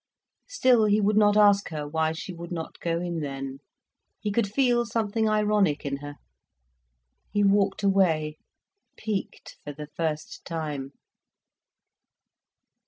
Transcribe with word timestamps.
Still 0.47 0.85
he 0.85 0.99
would 0.99 1.15
not 1.15 1.37
ask 1.37 1.69
her 1.69 1.87
why 1.87 2.11
she 2.11 2.33
would 2.33 2.51
not 2.51 2.79
go 2.79 2.99
in 2.99 3.19
then. 3.19 3.59
He 4.19 4.31
could 4.31 4.51
feel 4.51 4.83
something 4.83 5.29
ironic 5.29 5.85
in 5.85 5.97
her. 5.97 6.15
He 7.31 7.43
walked 7.43 7.83
away, 7.83 8.37
piqued 8.97 9.57
for 9.63 9.73
the 9.73 9.89
first 9.95 10.43
time. 10.43 10.93